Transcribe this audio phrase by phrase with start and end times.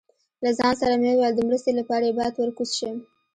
[0.43, 2.97] له ځان سره مې وویل، د مرستې لپاره یې باید ور کوز شم.